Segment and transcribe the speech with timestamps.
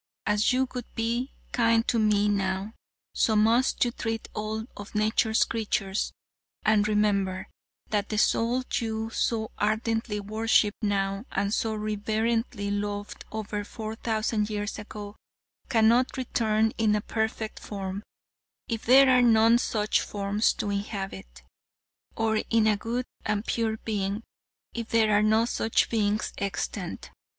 [0.25, 2.73] As you would be kind to me now,
[3.13, 6.11] so must you treat all of nature's creatures.
[6.65, 7.49] And remember,
[7.89, 14.49] that the soul you so ardently worship now and so reverently loved over four thousand
[14.49, 15.17] years ago,
[15.69, 18.01] cannot return in a perfect form
[18.67, 21.43] if there are none such forms to inhabit,
[22.15, 24.23] or in a good and pure being
[24.73, 27.11] if there are no such beings extant.